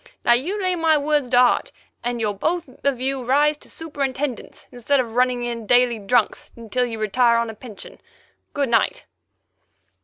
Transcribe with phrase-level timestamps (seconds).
[0.25, 1.71] Now you lay my words to heart,
[2.03, 6.87] and you'll both of you rise to superintendents, instead of running in daily 'drunks' until
[6.87, 7.99] you retire on a pension.
[8.55, 9.03] Good night."